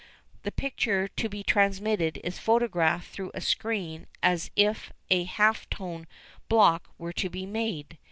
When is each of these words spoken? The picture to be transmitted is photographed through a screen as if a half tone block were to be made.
The 0.41 0.51
picture 0.51 1.07
to 1.09 1.29
be 1.29 1.43
transmitted 1.43 2.19
is 2.23 2.39
photographed 2.39 3.11
through 3.13 3.29
a 3.35 3.39
screen 3.41 4.07
as 4.23 4.49
if 4.55 4.91
a 5.11 5.25
half 5.25 5.69
tone 5.69 6.07
block 6.49 6.89
were 6.97 7.13
to 7.13 7.29
be 7.29 7.45
made. 7.45 7.99